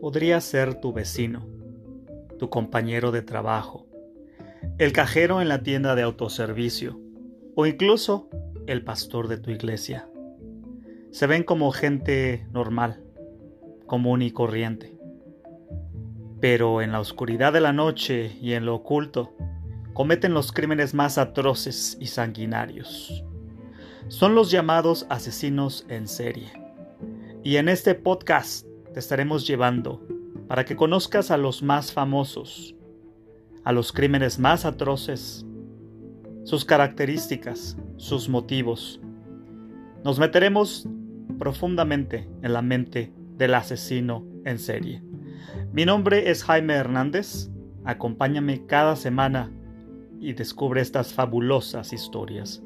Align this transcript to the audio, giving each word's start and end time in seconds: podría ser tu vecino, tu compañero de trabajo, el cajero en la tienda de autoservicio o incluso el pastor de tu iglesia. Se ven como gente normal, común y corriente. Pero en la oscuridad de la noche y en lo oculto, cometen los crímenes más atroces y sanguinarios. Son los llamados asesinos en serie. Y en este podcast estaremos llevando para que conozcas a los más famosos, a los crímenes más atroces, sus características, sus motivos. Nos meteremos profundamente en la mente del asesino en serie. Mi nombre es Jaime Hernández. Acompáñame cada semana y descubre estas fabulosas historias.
podría 0.00 0.40
ser 0.40 0.80
tu 0.80 0.92
vecino, 0.92 1.46
tu 2.38 2.50
compañero 2.50 3.10
de 3.10 3.22
trabajo, 3.22 3.86
el 4.78 4.92
cajero 4.92 5.40
en 5.40 5.48
la 5.48 5.62
tienda 5.62 5.94
de 5.94 6.02
autoservicio 6.02 7.00
o 7.56 7.66
incluso 7.66 8.28
el 8.66 8.84
pastor 8.84 9.28
de 9.28 9.38
tu 9.38 9.50
iglesia. 9.50 10.08
Se 11.10 11.26
ven 11.26 11.42
como 11.42 11.72
gente 11.72 12.46
normal, 12.52 13.02
común 13.86 14.22
y 14.22 14.30
corriente. 14.30 14.94
Pero 16.40 16.82
en 16.82 16.92
la 16.92 17.00
oscuridad 17.00 17.52
de 17.52 17.60
la 17.60 17.72
noche 17.72 18.36
y 18.40 18.52
en 18.52 18.66
lo 18.66 18.76
oculto, 18.76 19.34
cometen 19.94 20.34
los 20.34 20.52
crímenes 20.52 20.94
más 20.94 21.18
atroces 21.18 21.96
y 21.98 22.06
sanguinarios. 22.06 23.24
Son 24.06 24.36
los 24.36 24.52
llamados 24.52 25.06
asesinos 25.08 25.84
en 25.88 26.06
serie. 26.06 26.52
Y 27.42 27.56
en 27.56 27.68
este 27.68 27.94
podcast 27.94 28.67
estaremos 28.98 29.46
llevando 29.46 30.06
para 30.48 30.64
que 30.64 30.76
conozcas 30.76 31.30
a 31.30 31.36
los 31.36 31.62
más 31.62 31.92
famosos, 31.92 32.74
a 33.64 33.72
los 33.72 33.92
crímenes 33.92 34.38
más 34.38 34.64
atroces, 34.64 35.46
sus 36.44 36.64
características, 36.64 37.76
sus 37.96 38.28
motivos. 38.28 39.00
Nos 40.04 40.18
meteremos 40.18 40.88
profundamente 41.38 42.28
en 42.42 42.52
la 42.52 42.62
mente 42.62 43.12
del 43.36 43.54
asesino 43.54 44.24
en 44.44 44.58
serie. 44.58 45.02
Mi 45.72 45.84
nombre 45.84 46.30
es 46.30 46.42
Jaime 46.44 46.74
Hernández. 46.74 47.50
Acompáñame 47.84 48.66
cada 48.66 48.96
semana 48.96 49.52
y 50.20 50.32
descubre 50.32 50.80
estas 50.80 51.12
fabulosas 51.12 51.92
historias. 51.92 52.62